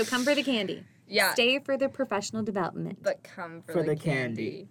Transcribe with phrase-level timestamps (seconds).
[0.00, 0.82] So come for the candy.
[1.06, 1.34] Yeah.
[1.34, 3.02] Stay for the professional development.
[3.02, 4.66] but come for, For the, the candy.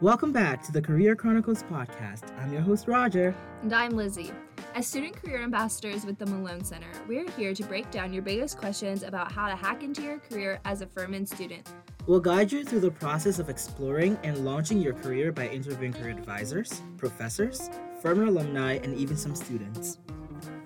[0.00, 2.36] Welcome back to the Career Chronicles podcast.
[2.40, 3.36] I'm your host, Roger.
[3.62, 4.32] And I'm Lizzie.
[4.74, 8.58] As student career ambassadors with the Malone Center, we're here to break down your biggest
[8.58, 11.72] questions about how to hack into your career as a Furman student.
[12.08, 16.08] We'll guide you through the process of exploring and launching your career by interviewing career
[16.08, 17.68] advisors, professors,
[18.00, 19.98] former alumni, and even some students.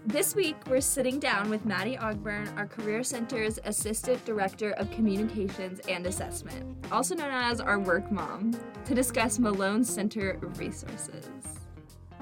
[0.06, 5.80] This week, we're sitting down with Madi Ogburn, our Career Center's Assistant Director of Communications
[5.88, 11.58] and Assessment, also known as our work mom, to discuss Malone Center resources.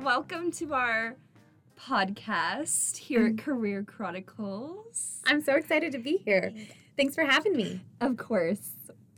[0.00, 1.16] Welcome to our
[1.78, 3.38] podcast here at mm.
[3.38, 5.20] Career Chronicles.
[5.26, 6.54] I'm so excited to be here.
[6.96, 7.82] Thanks for having me.
[8.00, 8.70] Of course.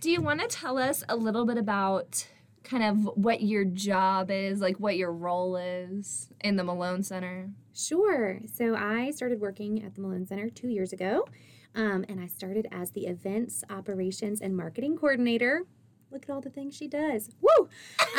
[0.02, 2.27] Do you want to tell us a little bit about
[2.65, 7.51] kind of what your job is, like what your role is in the Malone Center?
[7.73, 8.41] Sure.
[8.52, 11.29] So I started working at the Malone Center two years ago,
[11.77, 15.66] um, and I started as the events, operations, and marketing coordinator.
[16.10, 17.30] Look at all the things she does.
[17.40, 17.68] Woo!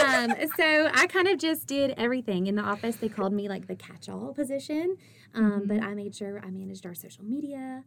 [0.01, 2.95] Um, so I kind of just did everything in the office.
[2.95, 4.95] They called me like the catch-all position,
[5.35, 7.83] um, but I made sure I managed our social media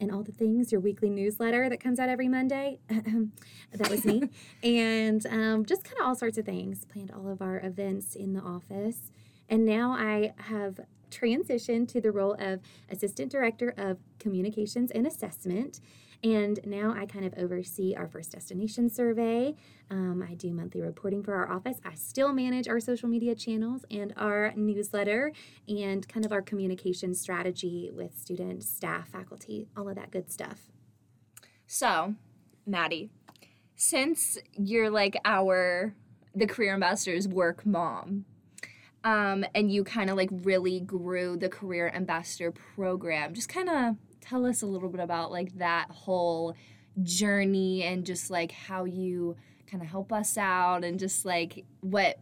[0.00, 0.72] and all the things.
[0.72, 2.78] Your weekly newsletter that comes out every Monday.
[2.88, 4.22] that was me,
[4.62, 6.84] and um, just kind of all sorts of things.
[6.84, 9.12] Planned all of our events in the office,
[9.48, 12.60] and now I have transitioned to the role of
[12.90, 15.80] assistant director of communications and assessment.
[16.24, 19.54] And now I kind of oversee our first destination survey.
[19.90, 21.78] Um, I do monthly reporting for our office.
[21.84, 25.32] I still manage our social media channels and our newsletter
[25.68, 30.72] and kind of our communication strategy with students, staff, faculty, all of that good stuff.
[31.66, 32.14] So,
[32.66, 33.10] Madi,
[33.76, 35.94] since you're like our
[36.34, 38.24] the career ambassadors work mom,
[39.04, 43.96] um, and you kind of like really grew the career ambassador program, just kind of
[44.20, 46.54] tell us a little bit about like that whole
[47.02, 49.36] journey and just like how you
[49.70, 52.18] kind of help us out and just like what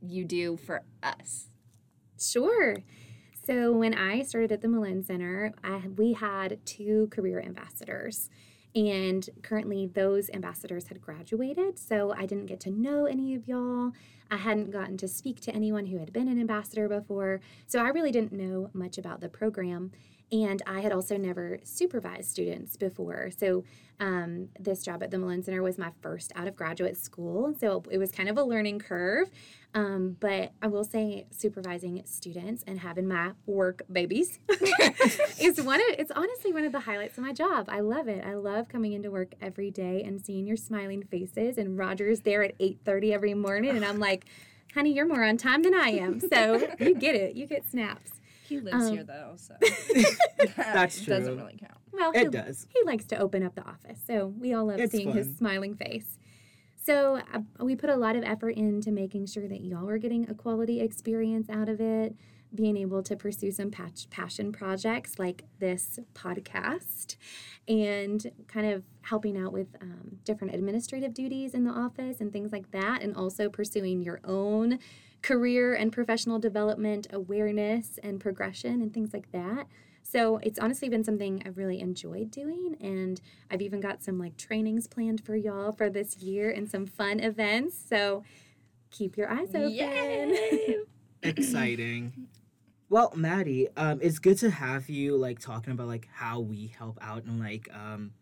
[0.00, 1.48] you do for us.
[2.18, 2.78] Sure.
[3.44, 8.28] So when I started at the Malone Center, I, we had two career ambassadors.
[8.74, 11.78] And currently, those ambassadors had graduated.
[11.78, 13.92] So I didn't get to know any of y'all.
[14.30, 17.40] I hadn't gotten to speak to anyone who had been an ambassador before.
[17.66, 19.92] So I really didn't know much about the program.
[20.30, 23.30] And I had also never supervised students before.
[23.36, 23.64] So
[24.00, 27.54] um, this job at the Malone Center was my first out of graduate school.
[27.58, 29.30] So it was kind of a learning curve.
[29.74, 34.38] Um, but I will say, supervising students and having my work babies
[35.40, 37.68] is one of it's honestly one of the highlights of my job.
[37.68, 38.24] I love it.
[38.24, 41.58] I love coming into work every day and seeing your smiling faces.
[41.58, 44.24] And Roger's there at eight thirty every morning, and I'm like,
[44.74, 47.36] "Honey, you're more on time than I am." So you get it.
[47.36, 48.12] You get snaps.
[48.48, 49.54] He lives Um, here though, so
[50.56, 51.14] That's true.
[51.14, 51.74] Doesn't really count.
[51.92, 52.66] Well, It he, does.
[52.70, 55.74] he likes to open up the office, so we all love It's seeing his smiling
[55.74, 56.18] face.
[56.84, 60.28] So uh, we put a lot of effort into making sure that y'all were getting
[60.30, 62.14] a quality experience out of it,
[62.54, 67.16] being able to pursue some patch, passion projects like this podcast,
[67.66, 72.52] and kind of helping out with um, different administrative duties in the office and things
[72.52, 74.78] like that, and also pursuing your own
[75.22, 79.66] career and professional development awareness and progression and things like that.
[80.02, 83.20] So it's honestly been something I've really enjoyed doing, and
[83.50, 87.20] I've even got some like trainings planned for y'all for this year and some fun
[87.20, 87.76] events.
[87.88, 88.24] So
[88.90, 89.70] keep your eyes open.
[89.70, 90.76] Yay!
[91.22, 92.28] Exciting.
[92.88, 96.98] Well, Madi, um, it's good to have you like talking about like how we help
[97.02, 98.12] out and like um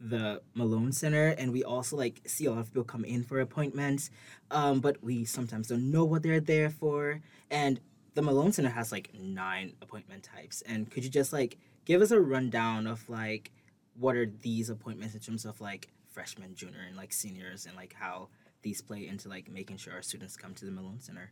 [0.00, 3.40] the Malone Center, and we also like see a lot of people come in for
[3.40, 4.10] appointments,
[4.50, 7.20] um, but we sometimes don't know what they're there for.
[7.50, 7.80] And
[8.14, 12.10] the Malone Center has like nine appointment types, and could you just like give us
[12.10, 13.52] a rundown of like
[13.98, 17.94] what are these appointments in terms of like freshmen, junior, and like seniors, and like
[17.98, 18.28] how
[18.62, 21.30] these play into like making sure our students come to the Malone Center?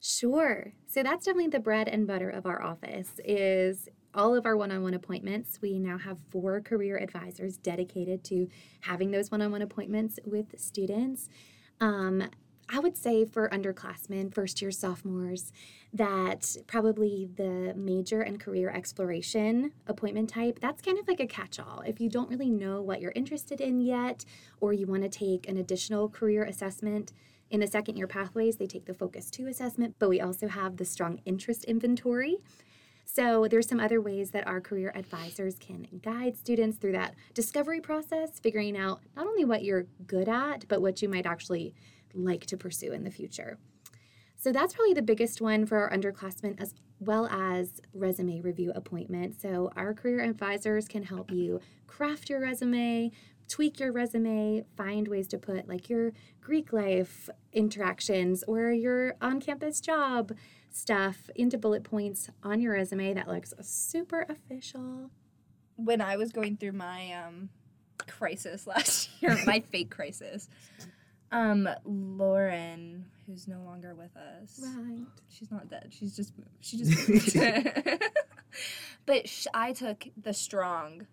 [0.00, 0.72] Sure.
[0.86, 4.94] So that's definitely the bread and butter of our office is all of our one-on-one
[4.94, 5.58] appointments.
[5.60, 8.48] We now have four career advisors dedicated to
[8.80, 11.28] having those one-on-one appointments with students.
[11.80, 12.28] Um,
[12.68, 15.52] I would say for underclassmen, first year sophomores,
[15.92, 21.60] that probably the major and career exploration appointment type, that's kind of like a catch
[21.60, 21.82] all.
[21.86, 24.24] If you don't really know what you're interested in yet,
[24.60, 27.12] or you want to take an additional career assessment,
[27.50, 30.76] in the second year pathways, they take the Focus 2 assessment, but we also have
[30.76, 32.38] the Strong Interest Inventory.
[33.04, 37.80] So there's some other ways that our career advisors can guide students through that discovery
[37.80, 41.74] process, figuring out not only what you're good at, but what you might actually
[42.14, 43.58] like to pursue in the future.
[44.36, 49.40] So that's probably the biggest one for our underclassmen as well as resume review appointments.
[49.40, 53.10] So our career advisors can help you craft your resume,
[53.48, 59.40] tweak your resume, find ways to put like your Greek life interactions or your on
[59.40, 60.32] campus job
[60.76, 65.10] stuff into bullet points on your resume that looks super official.
[65.76, 67.48] When I was going through my um,
[68.08, 70.48] crisis last year, my fake crisis,
[71.30, 75.06] um, Lauren, who's no longer with us, Right.
[75.28, 75.88] she's not dead.
[75.90, 76.32] She's just.
[76.60, 77.36] She just moved.
[79.06, 81.06] but sh- I took the strong,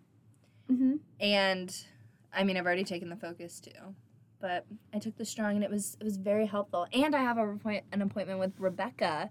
[0.70, 0.96] Mm-hmm.
[1.20, 1.76] and
[2.32, 3.70] I mean I've already taken the Focus 2,
[4.40, 4.64] but
[4.94, 6.86] I took the strong, and it was it was very helpful.
[6.92, 7.58] And I have a
[7.92, 9.28] an appointment with Rebecca,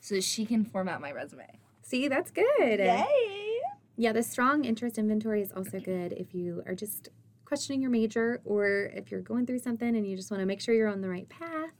[0.00, 1.46] so she can format my resume.
[1.82, 2.78] See, that's good.
[2.78, 3.58] Yay!
[3.96, 7.08] Yeah, the strong interest inventory is also good if you are just
[7.44, 10.60] questioning your major or if you're going through something and you just want to make
[10.60, 11.72] sure you're on the right path.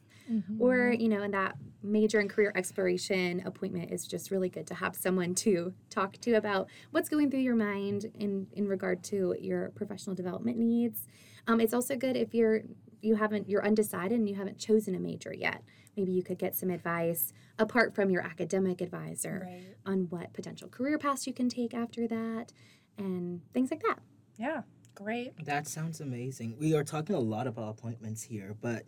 [0.61, 4.75] Or, you know, in that major and career exploration appointment is just really good to
[4.75, 9.35] have someone to talk to about what's going through your mind in, in regard to
[9.41, 11.06] your professional development needs.
[11.47, 12.62] Um, it's also good if you're
[13.00, 15.62] you haven't you're undecided and you haven't chosen a major yet.
[15.99, 19.75] Maybe you could get some advice apart from your academic advisor Right.
[19.85, 22.53] on what potential career paths you can take after that
[22.97, 23.99] and things like that.
[24.37, 24.62] Yeah.
[24.95, 25.33] Great.
[25.45, 26.56] That sounds amazing.
[26.59, 28.85] We are talking a lot about appointments here, but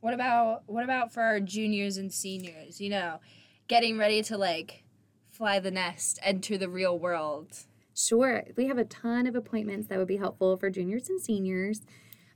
[0.00, 2.80] What about what about for our juniors and seniors?
[2.80, 3.20] You know,
[3.68, 4.84] getting ready to like
[5.30, 7.64] fly the nest, enter the real world.
[7.94, 11.82] Sure, we have a ton of appointments that would be helpful for juniors and seniors.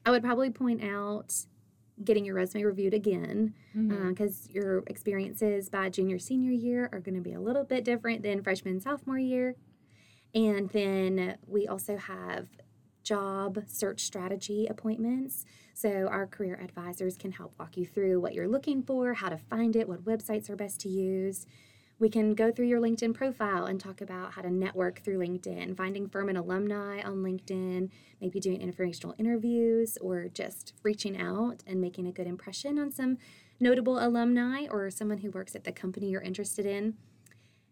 [0.04, 1.32] I would probably point out
[2.04, 4.06] getting your resume reviewed again mm-hmm.
[4.06, 7.84] uh, because your experiences by junior senior year are going to be a little bit
[7.84, 9.54] different than freshman sophomore year.
[10.34, 12.48] And then we also have
[13.02, 15.44] job search strategy appointments.
[15.72, 19.38] So our career advisors can help walk you through what you're looking for, how to
[19.38, 21.46] find it, what websites are best to use.
[21.98, 25.74] We can go through your LinkedIn profile and talk about how to network through LinkedIn,
[25.78, 27.88] finding Furman alumni on LinkedIn,
[28.20, 33.16] maybe doing informational interviews or just reaching out and making a good impression on some
[33.58, 36.94] notable alumni or someone who works at the company you're interested in.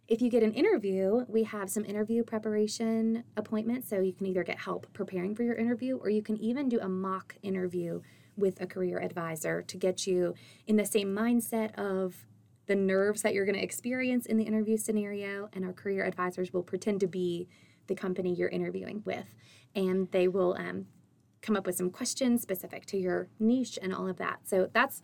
[0.08, 3.90] If you get an interview, we have some interview preparation appointments.
[3.90, 6.80] So you can either get help preparing for your interview or you can even do
[6.80, 8.00] a mock interview
[8.38, 10.34] with a career advisor to get you
[10.66, 12.26] in the same mindset of
[12.66, 15.48] the nerves that you're going to experience in the interview scenario.
[15.52, 17.48] And our career advisors will pretend to be
[17.86, 19.34] the company you're interviewing with.
[19.74, 20.86] And they will um,
[21.42, 24.40] come up with some questions specific to your niche and all of that.
[24.48, 25.02] So that's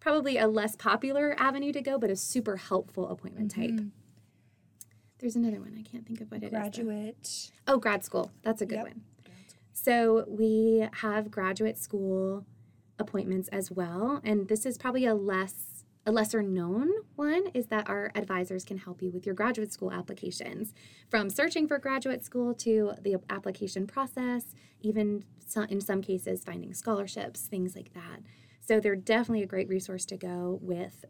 [0.00, 3.80] probably a less popular avenue to go, but a super helpful appointment type.
[5.18, 5.74] There's another one.
[5.78, 6.52] I can't think of what it is.
[6.52, 6.58] though.
[6.58, 7.50] Graduate.
[7.66, 8.30] Oh, grad school.
[8.42, 8.84] That's a good Yep.
[8.84, 9.00] one.
[9.72, 12.44] So we have graduate school
[12.98, 15.73] appointments as well, and this is probably a less
[16.06, 19.92] a lesser known one is that our advisors can help you with your graduate school
[19.92, 20.74] applications
[21.08, 25.24] from searching for graduate school to the application process even
[25.68, 28.20] in some cases finding scholarships things like that
[28.60, 31.04] so they're definitely a great resource to go with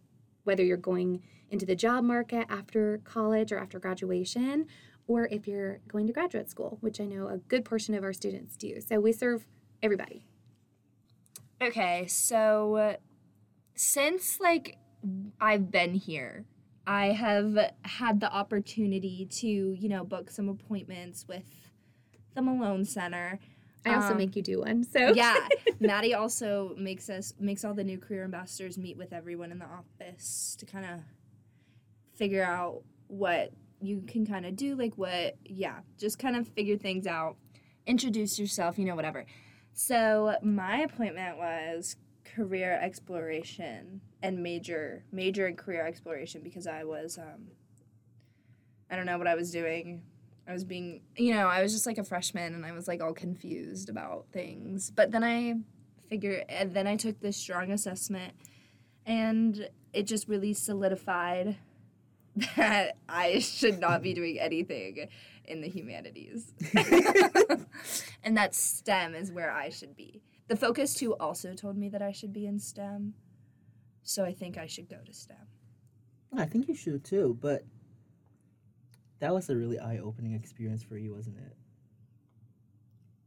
[0.44, 4.66] whether you're going into the job market after college or after graduation
[5.06, 8.12] or if you're going to graduate school, which I know a good portion of our
[8.12, 8.80] students do.
[8.80, 9.46] So we serve
[9.82, 10.24] everybody.
[11.62, 12.96] Okay, so
[13.74, 14.78] since like
[15.40, 16.44] I've been here,
[16.86, 21.44] I have had the opportunity to, you know, book some appointments with
[22.34, 23.38] the Malone Center.
[23.86, 24.82] I also Um, make you do one.
[24.84, 25.36] So yeah,
[25.80, 29.66] Madi also makes us makes all the new career ambassadors meet with everyone in the
[29.66, 31.00] office to kind of
[32.14, 36.78] figure out what you can kind of do, like what, yeah, just kind of figure
[36.78, 37.36] things out,
[37.86, 39.26] introduce yourself, you know, whatever.
[39.74, 41.96] So my appointment was
[42.34, 47.48] career exploration and major major in career exploration because I was um
[48.90, 50.02] I don't know what I was doing.
[50.46, 53.02] I was being, you know, I was just like a freshman and I was like
[53.02, 54.90] all confused about things.
[54.90, 55.54] But then I
[56.08, 58.34] figured, and then I took this strong assessment
[59.06, 61.56] and it just really solidified
[62.56, 65.08] that I should not be doing anything
[65.46, 66.52] in the humanities.
[68.22, 70.20] and that STEM is where I should be.
[70.48, 73.14] The Focus 2 also told me that I should be in STEM.
[74.02, 75.36] So I think I should go to STEM.
[76.36, 77.38] I think you should too.
[77.40, 77.64] But
[79.20, 81.56] that was a really eye-opening experience for you, wasn't it?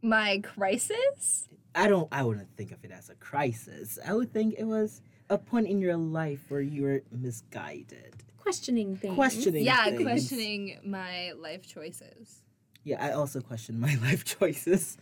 [0.02, 1.50] My crisis?
[1.74, 2.08] I don't.
[2.12, 3.98] I wouldn't think of it as a crisis.
[4.06, 8.14] I would think it was a point in your life where you were misguided.
[8.38, 9.16] questioning things.
[9.16, 9.66] Questioning.
[9.66, 10.04] Yeah, things.
[10.04, 12.44] questioning my life choices.
[12.84, 14.98] Yeah, I also questioned my life choices.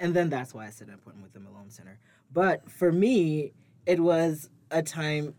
[0.00, 1.98] And then that's why I set an appointment with the Malone Center.
[2.32, 3.52] But for me,
[3.86, 5.34] it was a time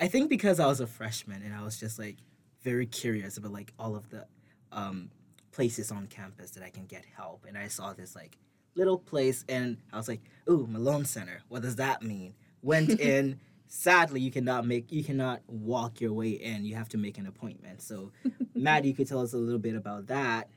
[0.00, 2.16] I think because I was a freshman and I was just like
[2.62, 4.26] very curious about like all of the
[4.72, 5.10] um,
[5.50, 8.36] places on campus that I can get help, and I saw this like
[8.74, 11.40] little place, and I was like, "Ooh, Malone Center.
[11.48, 13.40] What does that mean?" Went in.
[13.70, 16.64] Sadly, you cannot make you cannot walk your way in.
[16.64, 17.82] You have to make an appointment.
[17.82, 18.12] So,
[18.54, 20.48] Matt, you could tell us a little bit about that.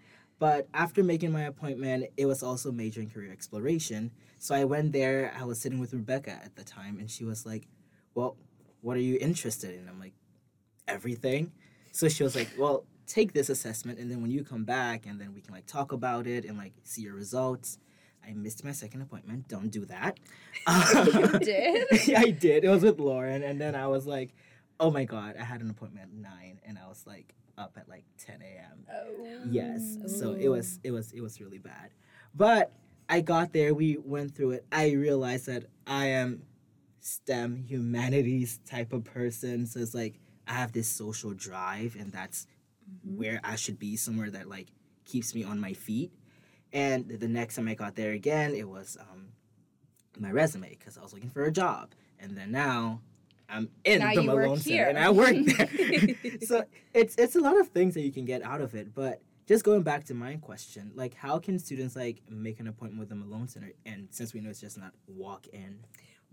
[0.42, 4.10] But after making my appointment, it was also major in career exploration.
[4.40, 5.32] So I went there.
[5.40, 7.68] I was sitting with Rebecca at the time, and she was like,
[8.16, 8.38] "Well,
[8.82, 10.16] what are you interested in?" I'm like,
[10.88, 11.52] "Everything."
[11.92, 15.22] So she was like, "Well, take this assessment, and then when you come back, and
[15.22, 17.78] then we can like talk about it and like see your results."
[18.28, 19.48] I missed my second appointment.
[19.48, 20.20] Don't do that.
[21.06, 21.86] You did?
[22.08, 22.64] yeah, I did.
[22.64, 24.34] It was with Lauren, and then I was like,
[24.80, 27.88] "Oh my god!" I had an appointment at nine, and I was like up at
[27.90, 28.86] like 10 a.m.
[28.92, 29.26] Oh.
[29.50, 29.98] Yes.
[30.08, 31.92] So it was it was it was really bad.
[32.36, 32.72] But
[33.10, 34.66] I got there, we went through it.
[34.72, 36.44] I realized that I am
[37.02, 39.66] STEM humanities type of person.
[39.66, 42.48] So it's like I have this social drive and that's
[43.06, 43.18] Mhm.
[43.18, 44.68] where I should be, somewhere that like
[45.06, 46.12] keeps me on my feet.
[46.74, 49.30] And the next time I got there again, it was um,
[50.20, 51.94] my resume because I was looking for a job.
[52.20, 53.02] And then now
[53.52, 56.16] I'm in Now the Malone Center and I work there.
[56.42, 58.94] so it's it's a lot of things that you can get out of it.
[58.94, 63.00] But just going back to my question, like how can students like make an appointment
[63.00, 63.72] with the Malone Center?
[63.86, 65.80] And since we know it's just not walk in.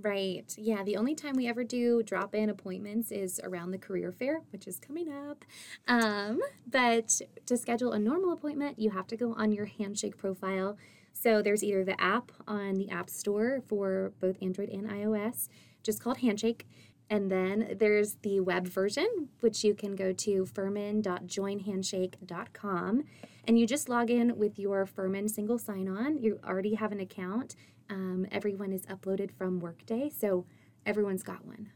[0.00, 0.54] Right.
[0.56, 0.84] Yeah.
[0.84, 4.68] The only time we ever do drop in appointments is around the career fair, which
[4.68, 5.44] is coming up.
[5.88, 10.78] Um, but to schedule a normal appointment, you have to go on your Handshake profile.
[11.12, 15.48] So there's either the app on the App Store for both Android and iOS,
[15.82, 16.68] just called Handshake.
[17.10, 23.04] And then there's the web version, which you can go to furman.joinhandshake.com.
[23.46, 26.18] And you just log in with your Furman single sign on.
[26.18, 27.56] You already have an account.
[27.88, 30.44] Um, everyone is uploaded from Workday, so
[30.84, 31.70] everyone's got one.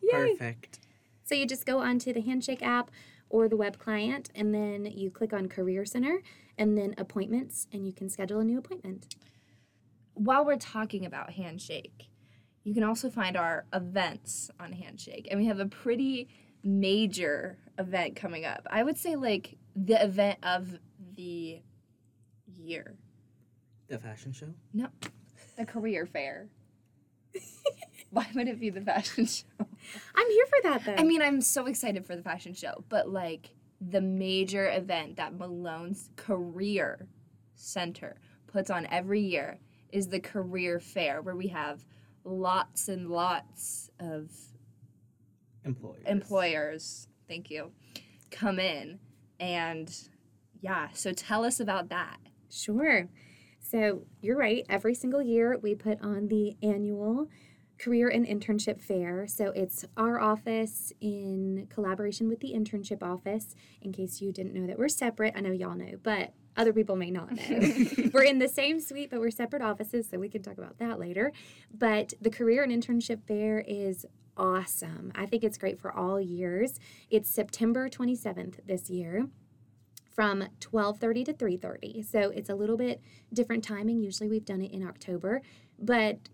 [0.00, 0.36] Yay.
[0.36, 0.78] Perfect.
[1.24, 2.92] So you just go onto the Handshake app
[3.28, 6.22] or the web client, and then you click on Career Center
[6.56, 9.16] and then appointments, and you can schedule a new appointment.
[10.14, 12.10] While we're talking about Handshake,
[12.64, 15.28] you can also find our events on Handshake.
[15.30, 16.28] And we have a pretty
[16.62, 18.66] major event coming up.
[18.70, 20.78] I would say, like, the event of
[21.16, 21.60] the
[22.46, 22.94] year.
[23.88, 24.54] The fashion show?
[24.72, 24.88] No,
[25.56, 26.48] the career fair.
[28.10, 29.44] Why would it be the fashion show?
[29.58, 30.94] I'm here for that, though.
[31.02, 33.50] I mean, I'm so excited for the fashion show, but like
[33.80, 37.08] the major event that Malone's Career
[37.54, 39.58] Center puts on every year
[39.90, 41.84] is the career fair where we have
[42.24, 44.30] lots and lots of
[45.64, 46.02] Employers.
[46.06, 47.70] employers, thank you,
[48.30, 48.98] come in
[49.38, 50.08] and
[50.60, 52.18] yeah, so tell us about that.
[52.50, 53.08] Sure.
[53.60, 54.64] So you're right.
[54.68, 57.28] Every single year, we put on the annual
[57.78, 59.26] career and internship fair.
[59.26, 63.56] So it's our office in collaboration with the internship office.
[63.80, 66.96] In case you didn't know that we're separate, I know y'all know, but other people
[66.96, 68.10] may not know.
[68.12, 70.98] we're in the same suite, but we're separate offices, so we can talk about that
[70.98, 71.32] later.
[71.72, 74.04] But the career and internship fair is
[74.36, 75.12] awesome.
[75.14, 76.78] I think it's great for all years.
[77.10, 79.28] It's September 27th this year
[80.10, 82.02] from 12:30 to 3:30.
[82.02, 83.00] So it's a little bit
[83.32, 84.02] different timing.
[84.02, 85.42] Usually we've done it in October,
[85.78, 86.28] but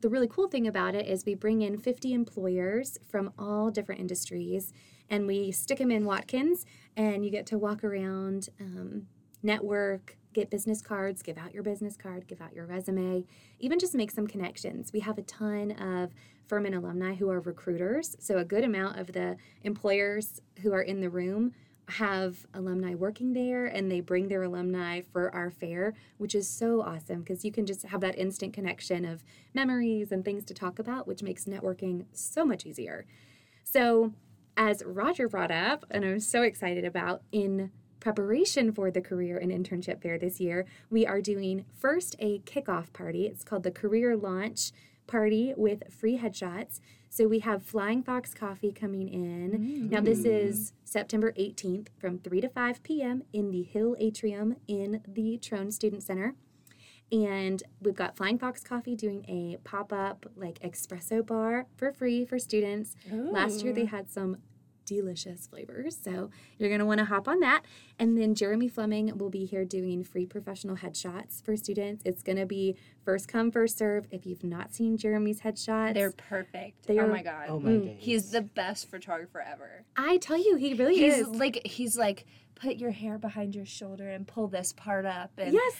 [0.00, 4.00] the really cool thing about it is we bring in 50 employers from all different
[4.00, 4.72] industries
[5.08, 9.06] and we stick them in Watkins and you get to walk around um,
[9.42, 13.24] network get business cards give out your business card give out your resume
[13.58, 16.12] even just make some connections we have a ton of
[16.46, 21.00] Furman alumni who are recruiters so a good amount of the employers who are in
[21.00, 21.52] the room
[21.88, 26.82] have alumni working there and they bring their alumni for our fair, which is so
[26.82, 29.22] awesome because you can just have that instant connection of
[29.54, 33.06] memories and things to talk about, which makes networking so much easier.
[33.62, 34.12] So,
[34.56, 37.70] as Roger brought up, and I'm so excited about, in
[38.06, 42.92] preparation for the career and internship fair this year, we are doing first a kickoff
[42.92, 43.26] party.
[43.26, 44.70] It's called the Career Launch
[45.08, 46.78] Party with free headshots.
[47.10, 49.88] So we have Flying Fox Coffee coming in.
[49.90, 50.26] Now, this mm.
[50.26, 53.24] is September 18th from 3 to 5 p.m.
[53.32, 56.36] in the Hill Atrium in the Trone Student Center.
[57.10, 62.24] And we've got Flying Fox Coffee doing a pop up, like espresso bar for free
[62.24, 62.94] for students.
[63.10, 64.38] Last year they had some
[64.86, 65.98] delicious flavors.
[66.02, 67.62] So you're going to want to hop on that.
[67.98, 72.02] And then Jeremy Fleming will be here doing free professional headshots for students.
[72.06, 74.06] It's going to be first come, first serve.
[74.10, 76.86] If you've not seen Jeremy's headshots, They're perfect.
[76.86, 77.46] They oh are- my god.
[77.50, 77.84] Oh my Mm.
[77.84, 77.96] days.
[78.00, 79.84] He's the best photographer ever.
[79.96, 81.28] I tell you, he really He's is.
[81.28, 82.24] like he's like
[82.54, 85.74] put your hair behind your shoulder and pull this part up and yes,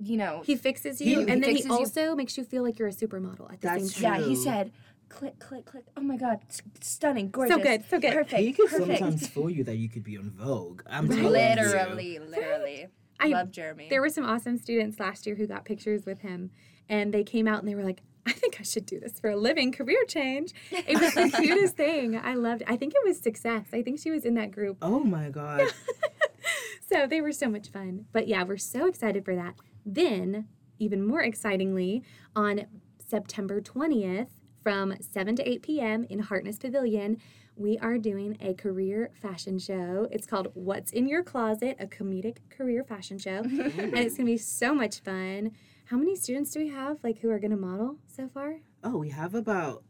[0.00, 1.74] you know he fixes you, he and then fixes he you.
[1.78, 4.20] also makes you feel like you're a supermodel at the That's same time.
[4.22, 4.72] yeah he said
[5.10, 5.84] click, click, click.
[5.96, 7.56] Oh my god, s- stunning, gorgeous.
[7.56, 8.14] So good, so good.
[8.14, 8.40] Perfect.
[8.40, 8.98] he could perfect.
[8.98, 10.82] sometimes fool you that you could be on Vogue.
[10.88, 11.16] I'm Right.
[11.20, 11.30] telling you.
[11.64, 12.86] Literally, literally.
[13.20, 13.88] I- Love Jeremy.
[13.90, 16.50] There were some awesome students last year who got pictures with him,
[16.88, 19.30] and they came out and they were like, I think I should do this for
[19.30, 20.52] a living, career change.
[20.70, 22.16] It was the cutest thing.
[22.18, 22.68] I loved it.
[22.70, 23.66] I think it was success.
[23.72, 24.78] I think she was in that group.
[24.82, 25.62] Oh my god.
[26.90, 28.06] so they were so much fun.
[28.12, 29.54] But yeah, we're so excited for that.
[29.86, 30.48] Then,
[30.78, 32.02] even more excitingly,
[32.36, 32.66] on
[33.06, 34.28] September 20th
[34.62, 36.04] from 7 to 8 p.m.
[36.10, 37.18] in Hartness Pavilion,
[37.56, 40.06] we are doing a career fashion show.
[40.10, 43.38] It's called What's in Your Closet, a comedic career fashion show.
[43.42, 43.48] and
[43.98, 45.52] it's going to be so much fun.
[45.86, 48.56] How many students do we have like who are going to model so far?
[48.84, 49.82] Oh, we have about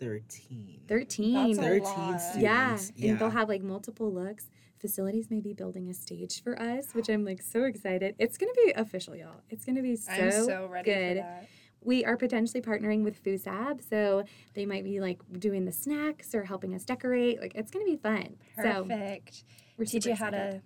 [0.00, 0.82] 13.
[0.88, 1.34] 13.
[1.56, 2.20] That's a 13 lot.
[2.20, 2.36] students.
[2.36, 3.10] Yeah, Yeah.
[3.10, 4.50] and they'll have like multiple looks.
[4.78, 8.14] Facilities may be building a stage for us, which I'm like so excited.
[8.18, 9.40] It's gonna be official, y'all.
[9.48, 11.24] It's gonna be so, I'm so ready good.
[11.86, 11.96] For that.
[11.96, 14.24] We are potentially partnering with FUSAB, so
[14.54, 17.40] they might be like doing the snacks or helping us decorate.
[17.40, 18.36] Like it's gonna be fun.
[18.56, 19.44] So Perfect.
[19.78, 20.62] we're Teach you how excited.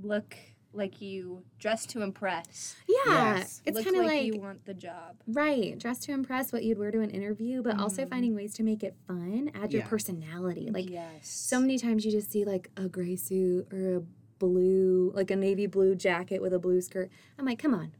[0.00, 0.36] to look
[0.72, 2.76] like you dress to impress.
[2.86, 3.62] Yeah, Yes.
[3.64, 5.16] it's kind of like, like, you want the job.
[5.26, 8.10] right, dress to impress, what you'd wear to an interview, but also Mhm.
[8.10, 9.50] finding ways to make it fun.
[9.54, 10.68] Add your personality.
[10.70, 11.28] Like yes.
[11.30, 14.00] So many times you just see like a gray suit or a
[14.38, 17.10] blue, like a navy blue jacket with a blue skirt.
[17.38, 17.92] I'm like, come on,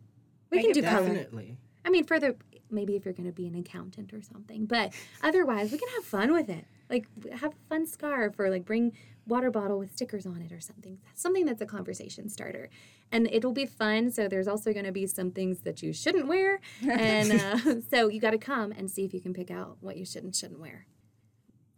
[0.51, 1.07] we Make can it do color.
[1.07, 1.57] Definitely.
[1.83, 2.37] I mean, for the
[2.71, 4.93] maybe if you're going to be an accountant or something, but
[5.23, 6.67] otherwise, we can have fun with it.
[6.89, 8.93] Like have a fun scarf or like bring
[9.27, 10.99] water bottle with stickers on it or something.
[11.15, 12.71] Something that's a conversation starter,
[13.11, 14.11] and it'll be fun.
[14.11, 18.09] So there's also going to be some things that you shouldn't wear, and uh, so
[18.09, 20.35] you got to come and see if you can pick out what you should and
[20.35, 20.87] shouldn't wear.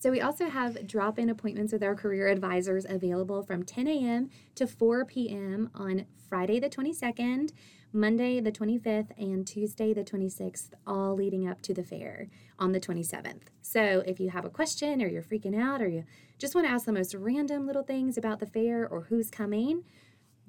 [0.00, 4.30] So we also have drop-in appointments with our career advisors available from 10 a.m.
[4.54, 5.70] to 4 p.m.
[5.74, 7.50] on Friday the 22nd,
[7.92, 12.28] Monday the 25th, and Tuesday the 26th, all leading up to the fair
[12.60, 13.42] on the 27th.
[13.60, 16.04] So if you have a question or you're freaking out or you
[16.38, 19.82] just want to ask the most random little things about the fair or who's coming,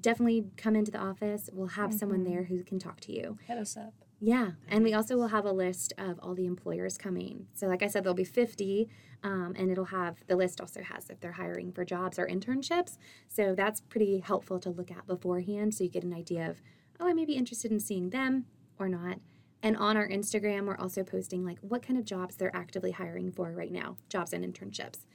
[0.00, 1.50] definitely come into the office.
[1.52, 2.32] We'll have someone mm-hmm.
[2.34, 3.38] there who can talk to you.
[3.48, 3.94] Hit us up.
[4.22, 7.46] Yeah, and we also will have a list of all the employers coming.
[7.54, 8.88] So, like I said, there'll be 50,
[9.22, 12.98] um, and it'll have the list also has if they're hiring for jobs or internships.
[13.28, 16.60] So, that's pretty helpful to look at beforehand so you get an idea of,
[17.00, 18.44] oh, I may be interested in seeing them
[18.78, 19.18] or not.
[19.62, 23.30] And on our Instagram, we're also posting like what kind of jobs they're actively hiring
[23.32, 25.06] for right now, jobs and internships.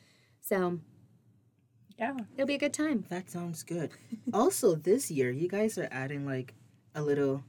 [0.42, 0.80] So,
[2.00, 2.18] Yeah.
[2.34, 3.06] it'll be a good time.
[3.10, 3.92] That sounds good.
[4.34, 6.56] also, this year, you guys are adding like
[6.96, 7.44] a little,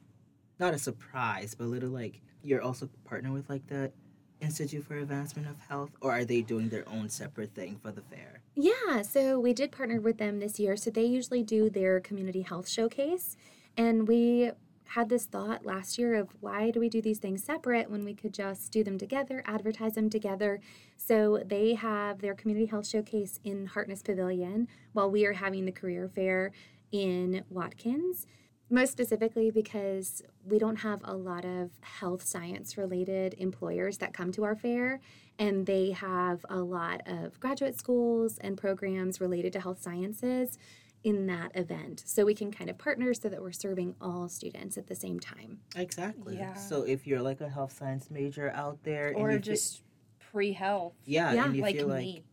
[0.59, 3.93] not a surprise, but a little like you're also partner with like the
[4.41, 8.03] Institute for Advancement of Health, or are they doing their own separate thing for the
[8.03, 8.41] fair?
[8.55, 10.77] Yeah, so we did partner with them this year.
[10.77, 13.37] So they usually do their community health showcase.
[13.77, 14.51] And we
[14.89, 18.15] had this thought last year of why do we do these things separate when we
[18.15, 20.61] could just do them together, advertise them together.
[20.97, 25.73] So they have their community health showcase in Hartness Pavilion while we are having the
[25.73, 26.53] career fair
[26.93, 28.27] in Watkins.
[28.69, 34.33] Most specifically, because we don't have a lot of health science related employers that come
[34.33, 35.01] to our fair,
[35.39, 40.59] and they have a lot of graduate schools and programs related to health sciences
[41.05, 42.03] in that event.
[42.05, 45.21] So we can kind of partner so that we're serving all students at the same
[45.21, 45.61] time.
[45.77, 46.37] Exactly.
[46.37, 46.55] Yeah.
[46.55, 49.83] So if you're like a health science major out there, Or you fe- just
[50.19, 50.95] pre health.
[51.05, 52.25] yeah, Yeah, and you Like feel like me.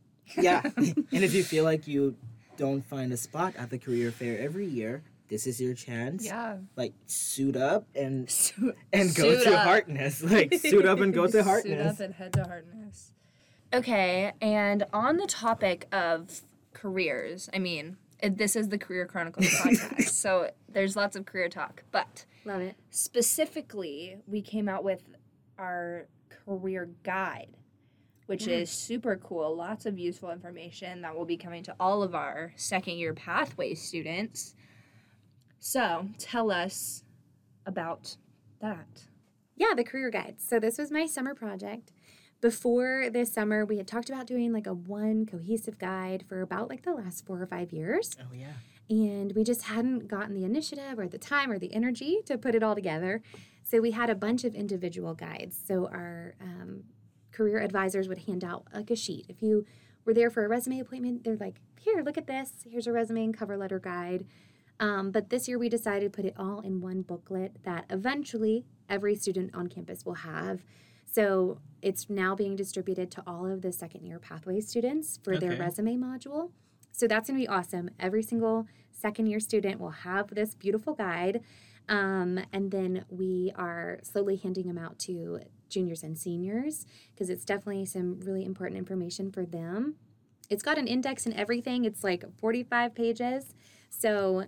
[0.41, 2.15] yeah, and if you feel like you
[2.57, 6.23] don't find a spot at the career fair every year, this is your chance.
[6.25, 6.57] Yeah.
[6.75, 9.65] Like suit up and Suit and go Suit to up.
[9.65, 10.21] Hartness.
[10.23, 11.31] Like suit up and go to
[11.63, 13.11] Suit up and head to Hartness.
[13.73, 16.41] Okay, and on the topic of
[16.73, 21.49] careers, I mean, it, this is the Career Chronicles podcast, so there's lots of career
[21.49, 21.81] talk.
[21.91, 22.75] But Love it.
[22.91, 25.01] specifically, we came out with
[25.57, 27.57] our career guide,
[28.27, 28.57] which Yeah.
[28.57, 29.55] is super cool.
[29.55, 33.73] Lots of useful information that will be coming to all of our second year pathway
[33.73, 34.53] students.
[35.65, 37.05] So, tell us
[37.65, 38.17] about
[38.59, 39.05] that.
[39.55, 40.35] Yeah, the career guide.
[40.39, 41.93] So this was my summer project.
[42.41, 46.67] Before this summer, we had talked about doing like a one cohesive guide for about
[46.67, 48.11] like the last four or five years.
[48.19, 48.55] Oh yeah.
[48.89, 52.55] and we just hadn't gotten the initiative or the time or the energy to put
[52.55, 53.21] it all together.
[53.63, 55.57] So we had a bunch of individual guides.
[55.65, 56.83] So our um,
[57.31, 59.27] career advisors would hand out like a sheet.
[59.29, 59.65] If you
[60.03, 62.51] were there for a resume appointment, they're like, "Here, look at this.
[62.69, 64.25] Here's a resume and cover letter guide."
[64.83, 68.65] Um, but this year we decided to put it all in one booklet that eventually
[68.89, 70.65] every student on campus will have.
[71.09, 75.55] So it's now being distributed to all of the second year pathway students for their
[75.57, 76.51] resume module.
[76.91, 77.91] So that's going to be awesome.
[77.97, 81.39] Every single second year student will have this beautiful guide.
[81.87, 87.45] Um, and then we are slowly handing them out to juniors and seniors because it's
[87.45, 89.95] definitely some really important information for them.
[90.49, 91.85] It's got an index and everything.
[91.85, 93.55] It's like 45 pages.
[93.89, 94.43] So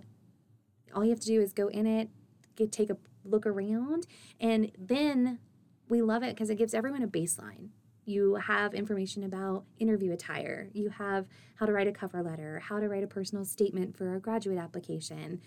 [0.94, 2.08] all you have to do is go in it,
[2.56, 4.06] get take a look around,
[4.40, 5.38] and then
[5.88, 7.68] we love it because it gives everyone a baseline.
[8.04, 10.68] You have information about interview attire.
[10.72, 14.14] You have how to write a cover letter, how to write a personal statement for
[14.14, 15.40] a graduate application,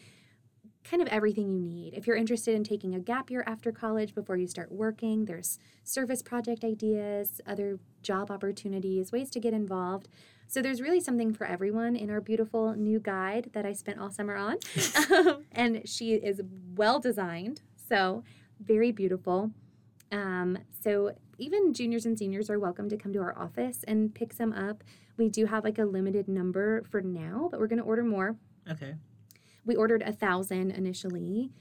[0.83, 1.93] kind of everything you need.
[1.93, 5.59] If you're interested in taking a gap year after college before you start working, there's
[5.83, 10.07] service project ideas, other job opportunities, ways to get involved.
[10.47, 14.09] So there's really something for everyone in our beautiful new guide that I spent all
[14.09, 14.57] summer on.
[15.51, 16.41] and she is
[16.75, 18.23] well designed, so
[18.59, 19.51] very beautiful.
[20.11, 24.33] Um, so even juniors and seniors are welcome to come to our office and pick
[24.33, 24.83] some up.
[25.17, 28.35] We do have like a limited number for now, but we're going to order more.
[28.69, 28.95] Okay.
[29.65, 31.51] We ordered a thousand initially.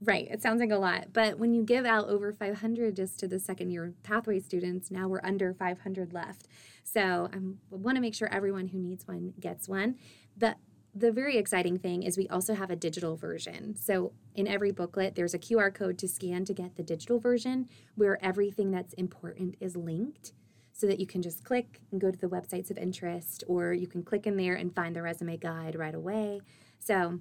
[0.00, 3.28] Right, it sounds like a lot, but when you give out over 500 just to
[3.28, 6.46] the second year pathway students, now we're under 500 left.
[6.82, 7.38] So I
[7.70, 9.96] want to make sure everyone who needs one gets one.
[10.36, 10.56] The
[10.94, 13.74] the very exciting thing is we also have a digital version.
[13.74, 17.68] So in every booklet, there's a QR code to scan to get the digital version
[17.96, 20.32] where everything that's important is linked
[20.72, 23.88] so that you can just click and go to the websites of interest or you
[23.88, 26.40] can click in there and find the resume guide right away.
[26.78, 27.18] So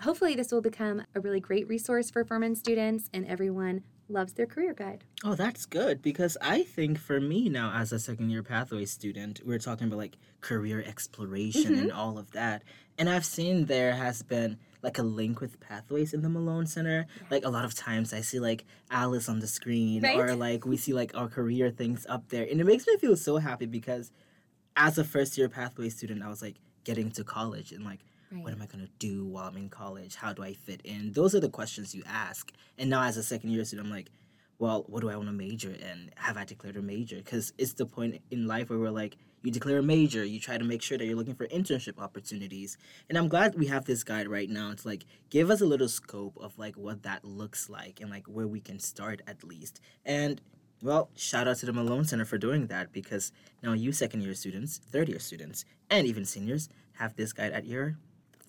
[0.00, 4.46] hopefully this will become a really great resource for Furman students and everyone loves their
[4.46, 5.04] career guide.
[5.22, 9.40] Oh, that's good because I think for me now, as a second year pathway student,
[9.44, 11.82] we're talking about like career exploration Mm-hmm.
[11.82, 12.62] and all of that.
[12.98, 17.06] And I've seen there has been like a link with pathways in the Malone Center.
[17.30, 20.18] Like a lot of times I see like Alice on the screen Right?
[20.18, 22.46] or like we see like our career things up there.
[22.50, 24.10] And it makes me feel so happy because
[24.76, 28.00] as a first year pathway student, I was like getting to college and like,
[28.32, 30.14] what am I going to do while I'm in college?
[30.14, 31.12] How do I fit in?
[31.12, 32.52] Those are the questions you ask.
[32.78, 34.10] And now, as a second year student, I'm like,
[34.58, 36.10] well, what do I want to major in?
[36.16, 37.16] Have I declared a major?
[37.16, 40.58] Because it's the point in life where we're like, you declare a major, you try
[40.58, 42.76] to make sure that you're looking for internship opportunities.
[43.08, 45.88] And I'm glad we have this guide right now to like give us a little
[45.88, 49.80] scope of like what that looks like and like where we can start at least.
[50.04, 50.42] And
[50.82, 54.34] well, shout out to the Malone Center for doing that because now you second year
[54.34, 57.96] students, third year students, and even seniors have this guide at your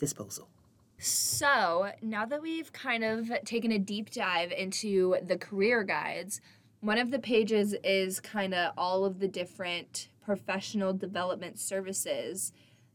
[0.01, 0.49] disposal.
[0.97, 6.41] So, now that we've kind of taken a deep dive into the career guides,
[6.81, 12.51] one of the pages is kind of all of the different professional development services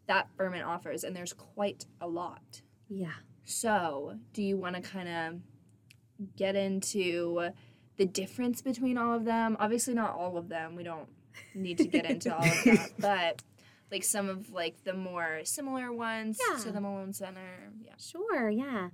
[0.07, 2.61] that Furman offers, and there's quite a lot.
[2.89, 3.15] Yeah.
[3.45, 7.51] So, do you want to kind of get into
[7.97, 9.57] the difference between all of them?
[9.59, 10.77] Obviously, not all of them.
[10.77, 11.09] We don't
[11.55, 13.43] need to get into all of that, but
[13.91, 16.59] like some of like the more similar ones Yeah.
[16.59, 17.71] to the Malone Center.
[17.81, 17.93] Yeah.
[17.99, 18.89] Sure, yeah.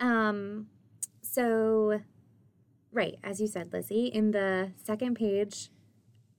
[0.00, 0.68] Um,
[1.22, 2.00] so,
[2.92, 5.70] right, as you said, Lizzie, in the second page,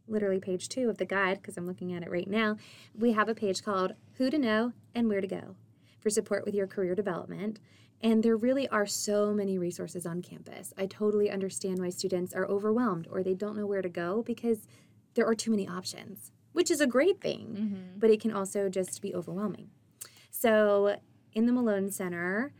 [0.07, 2.57] literally page two of the guide, because I'm looking at it right now,
[2.97, 5.55] we have a page called Who to Know and Where to Go
[5.99, 7.59] for support with your career development.
[8.01, 10.71] And there really are so many resources on campus.
[10.77, 14.67] I totally understand why students are overwhelmed or they don't know where to go because
[15.15, 17.99] there are too many options, which is a great thing, mm-hmm.
[17.99, 19.69] but it can also just be overwhelming.
[20.31, 20.99] So,
[21.33, 22.51] in the Malone Center,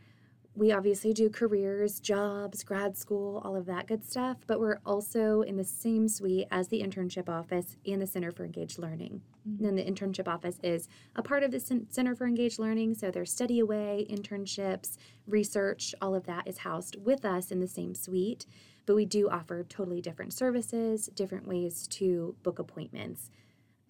[0.54, 5.42] we obviously do careers, jobs, grad school, all of that good stuff, but we're also
[5.42, 9.20] in the same suite as the internship office and the Center for Engaged Learning.
[9.48, 9.64] Mm-hmm.
[9.64, 13.32] And the internship office is a part of the Center for Engaged Learning, so there's
[13.32, 18.46] study away, internships, research, all of that is housed with us in the same suite.
[18.86, 23.32] But we do offer totally different services, different ways to book appointments.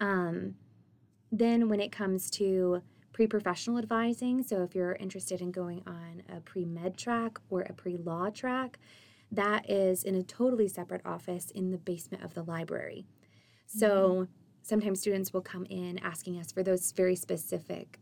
[0.01, 0.55] Um,
[1.31, 2.83] then, when it comes to
[3.13, 7.63] pre professional advising, so if you're interested in going on a pre med track or
[7.63, 8.79] a pre law track,
[9.31, 13.07] that is in a totally separate office in the basement of the library.
[13.67, 14.29] So
[14.63, 17.99] sometimes students will come in asking us for those very specific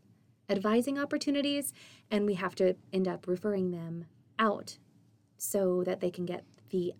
[0.49, 1.73] advising opportunities,
[2.09, 4.05] and we have to end up referring them
[4.39, 4.77] out
[5.37, 6.93] so that they can get the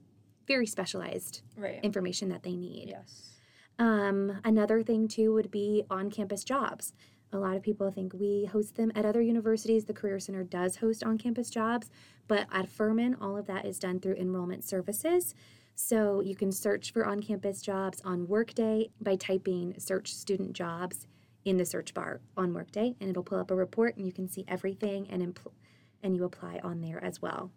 [0.45, 1.79] very specialized Right.
[1.83, 2.89] information that they need.
[2.89, 3.36] Yes.
[3.79, 6.93] Um, another thing too would be on-campus jobs.
[7.33, 9.85] A lot of people think we host them at other universities.
[9.85, 11.89] The Career Center does host on-campus jobs,
[12.27, 15.35] but at Furman, all of that is done through enrollment services.
[15.75, 21.05] So you can search for on-campus jobs on Workday by typing "search student jobs"
[21.45, 24.27] in the search bar on Workday, and it'll pull up a report, and you can
[24.27, 25.53] see everything and impl-
[26.01, 27.51] and you apply on there as well.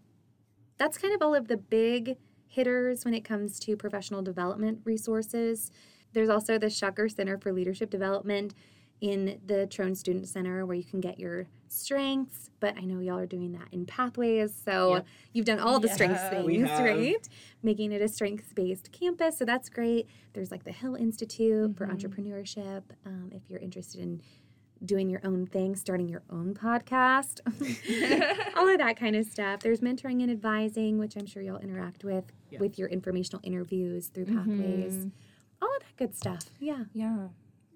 [0.77, 5.71] That's kind of all of the big hitters when it comes to professional development resources.
[6.13, 8.55] There's also the Shucker Center for Leadership Development.
[9.03, 12.51] in the Trone Student Center where you can get your strengths.
[12.61, 14.55] But I know y'all are doing that in pathways.
[14.63, 15.07] So Yep.
[15.33, 17.27] you've done all the strengths things, right?
[17.63, 19.39] Making it a strengths based campus.
[19.39, 20.07] So that's great.
[20.35, 21.97] There's like the Hill Institute for Mhm.
[21.99, 22.83] entrepreneurship.
[23.07, 24.21] Um, if you're interested in
[24.85, 27.41] doing your own thing, starting your own podcast,
[28.55, 29.61] all of that kind of stuff.
[29.61, 32.59] There's mentoring and advising, which I'm sure you'll interact with Yeah.
[32.61, 35.07] with your informational interviews through pathways.
[35.07, 35.13] Mhm.
[35.63, 36.41] All of that good stuff.
[36.59, 36.85] Yeah.
[36.93, 37.29] Yeah.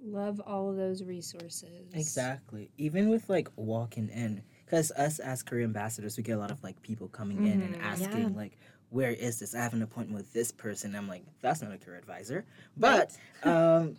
[0.02, 1.86] Love all of those resources.
[1.94, 2.70] Exactly.
[2.76, 6.62] Even with like walking in, because us as career ambassadors, we get a lot of
[6.62, 7.82] like people coming in and Mhm.
[7.82, 8.28] asking Yeah.
[8.34, 8.58] like,
[8.90, 9.54] "Where is this?
[9.54, 12.44] I have an appointment with this person." I'm like, "That's not a career advisor,"
[12.76, 13.96] but um,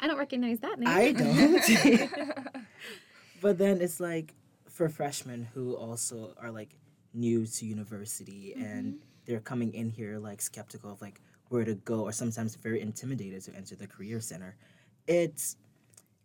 [0.00, 0.88] I don't recognize that name.
[0.88, 1.62] I don't.
[3.40, 4.34] but then it's like
[4.68, 6.76] for freshmen who also are like
[7.12, 12.00] new to university and they're coming in here like skeptical of like where to go
[12.02, 14.56] or sometimes very intimidated to enter the career center
[15.06, 15.56] it's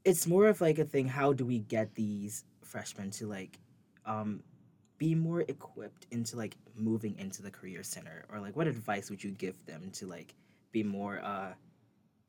[0.05, 3.59] it's more of like a thing how do we get these freshmen to like
[4.05, 4.41] um
[4.97, 9.23] be more equipped into like moving into the career center or like what advice would
[9.23, 10.33] you give them to like
[10.71, 11.53] be more uh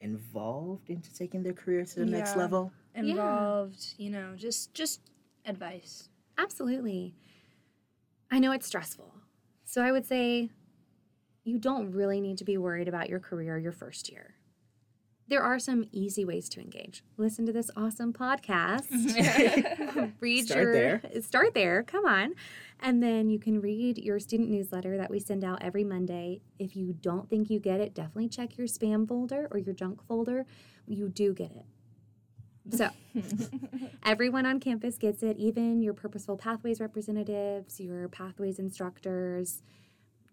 [0.00, 5.00] involved into taking their career to the next level Involved, you know, just just
[5.46, 6.08] advice.
[6.38, 7.14] Absolutely.
[8.30, 9.14] I know it's stressful.
[9.64, 10.50] So I would say
[11.50, 14.34] you don't really need to be worried about your career your first year.
[15.26, 17.04] There are some easy ways to engage.
[17.16, 18.86] Listen to this awesome podcast.
[20.20, 21.02] read Start your there.
[21.22, 21.82] start there.
[21.82, 22.34] Come on.
[22.80, 26.40] And then you can read your student newsletter that we send out every Monday.
[26.58, 30.04] If you don't think you get it, definitely check your spam folder or your junk
[30.06, 30.46] folder.
[30.86, 31.66] You do get it.
[32.76, 32.90] So
[34.04, 39.62] Everyone on campus gets it, even your purposeful pathways representatives, your pathways instructors,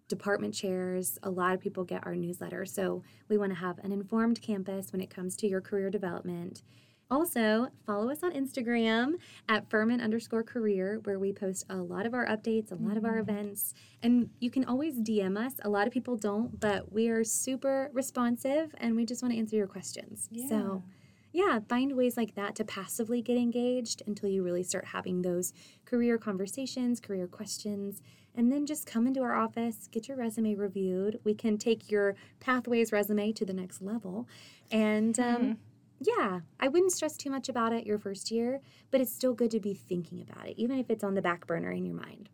[0.08, 1.18] department chairs.
[1.24, 2.66] A lot of people get our newsletter.
[2.66, 6.64] So we want to have an informed campus when it comes to your career development.
[7.10, 9.14] Also, follow us on Instagram
[9.48, 13.06] at Furman underscore career, where we post a lot of our updates, a lot of
[13.06, 13.30] our mm-hmm.
[13.30, 13.74] events.
[14.04, 15.54] And you can always DM us.
[15.64, 19.40] A lot of people don't, but we are super responsive and we just want to
[19.40, 20.28] answer your questions.
[20.50, 20.84] So,
[21.32, 25.54] yeah, find ways like that to passively get engaged until you really start having those
[25.86, 28.02] career conversations, career questions,
[28.38, 31.20] and then just come into our office, get your resume reviewed.
[31.24, 34.28] We can take your pathways resume to the next level.
[34.72, 35.58] And um,
[36.00, 39.52] yeah, I wouldn't stress too much about it your first year, but it's still good
[39.52, 42.30] to be thinking about it, even if it's on the back burner in your mind.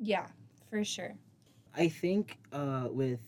[0.00, 0.26] yeah,
[0.70, 1.14] for sure.
[1.74, 3.20] I think uh, with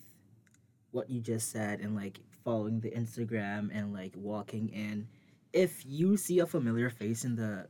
[0.93, 5.09] what you just said and like following the Instagram and like walking in,
[5.53, 7.67] if you see a familiar face in the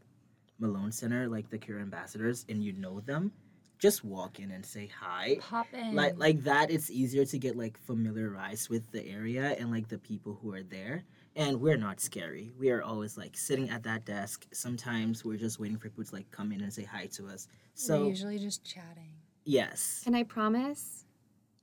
[0.58, 3.32] Malone Center, like the Career Ambassadors, and you know them,
[3.78, 5.36] just walk in and say hi.
[5.40, 5.94] Pop in.
[5.94, 9.98] Like like that, it's easier to get like familiarized with the area and like the
[9.98, 11.04] people who are there.
[11.36, 12.52] And we're not scary.
[12.58, 14.46] We are always like sitting at that desk.
[14.52, 17.48] Sometimes we're just waiting for people to like come in and say hi to us.
[17.48, 19.10] We're So usually just chatting.
[19.44, 20.04] yes.
[20.06, 21.04] And I promise,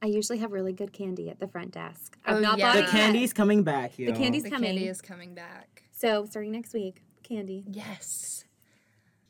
[0.02, 2.17] I usually have really good candy at the front desk.
[2.26, 2.65] I've Oh, not yeah.
[2.67, 2.91] bought The it yet.
[2.91, 4.12] candy's coming back, yo.
[4.12, 4.71] The candy's the coming.
[4.71, 5.84] candy is coming back.
[5.93, 7.63] So starting next week, candy.
[7.71, 8.43] Yes.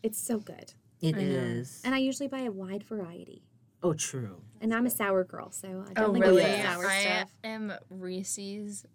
[0.02, 0.74] It's so good.
[1.02, 1.64] It I know.
[1.84, 3.42] And I usually buy a wide variety.
[3.84, 4.42] Oh, true.
[4.62, 6.44] And I'm a sour girl, so I don't Oh, think really?
[6.44, 6.64] I really?
[6.64, 7.32] like sour I stuff.
[7.44, 8.86] am Reese's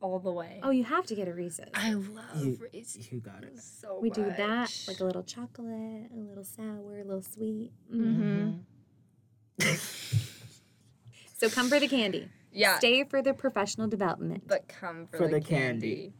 [0.00, 0.58] all the way.
[0.64, 1.68] Oh, you have to get a Reese's.
[1.72, 3.58] I love You- Reese's You got it.
[3.60, 7.70] so we do that, like a little chocolate, a little sour, a little sweet.
[7.92, 8.64] Mm.
[9.60, 9.80] Mhm.
[11.36, 12.28] So come for the candy.
[12.52, 14.44] yeah, Stay for the professional development.
[14.48, 15.94] but come for, For the, the candy.
[15.96, 16.12] candy.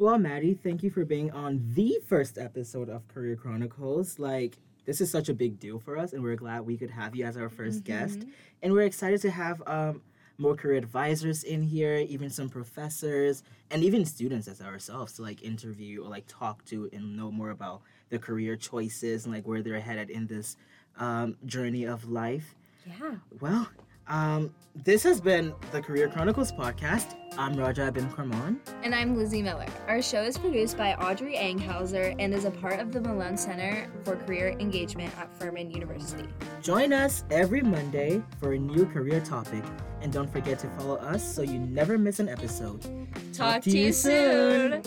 [0.00, 4.18] Well, Madi, thank you for being on the first episode of Career Chronicles.
[4.18, 7.14] Like, this is such a big deal for us, and we're glad we could have
[7.14, 8.20] you as our 1st guest.
[8.62, 10.00] And we're excited to have um,
[10.38, 15.42] more career advisors in here, even some professors, and even students as ourselves to like
[15.42, 19.60] interview or like talk to and know more about their career choices and like where
[19.60, 20.56] they're headed in this
[20.96, 22.54] um, journey of life.
[22.86, 23.16] yeah.
[23.38, 23.68] Well,
[24.10, 27.16] um, this has been the Career Chronicles podcast.
[27.38, 28.58] I'm Raja bin Karman.
[28.82, 29.66] And I'm Lizzie Miller.
[29.88, 33.88] Our show is produced by Audrey Anghauser and is a part of the Malone Center
[34.04, 36.28] for Career Engagement at Furman University.
[36.60, 39.64] Join us every Monday for a new career topic.
[40.02, 42.86] And don't forget to follow us so you never miss an episode.
[43.32, 44.82] Talk, to you soon.